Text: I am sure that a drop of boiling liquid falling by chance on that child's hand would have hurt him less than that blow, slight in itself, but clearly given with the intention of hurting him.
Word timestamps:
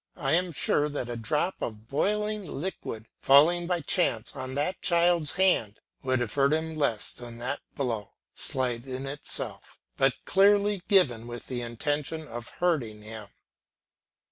I 0.17 0.31
am 0.31 0.51
sure 0.51 0.89
that 0.89 1.11
a 1.11 1.15
drop 1.15 1.61
of 1.61 1.87
boiling 1.87 2.43
liquid 2.43 3.07
falling 3.19 3.67
by 3.67 3.81
chance 3.81 4.35
on 4.35 4.55
that 4.55 4.81
child's 4.81 5.33
hand 5.35 5.79
would 6.01 6.19
have 6.21 6.33
hurt 6.33 6.53
him 6.53 6.75
less 6.75 7.11
than 7.11 7.37
that 7.37 7.59
blow, 7.75 8.13
slight 8.33 8.87
in 8.87 9.05
itself, 9.05 9.77
but 9.97 10.25
clearly 10.25 10.81
given 10.87 11.27
with 11.27 11.45
the 11.45 11.61
intention 11.61 12.27
of 12.27 12.49
hurting 12.49 13.03
him. 13.03 13.27